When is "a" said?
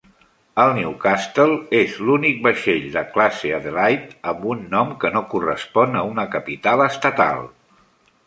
5.99-6.01